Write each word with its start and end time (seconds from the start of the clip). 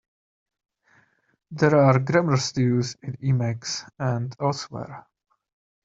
There 1.51 1.75
are 1.75 1.99
grammars 1.99 2.53
to 2.53 2.61
use 2.61 2.95
in 3.03 3.17
Emacs 3.17 3.87
and 3.99 4.35
elsewhere. 4.41 5.05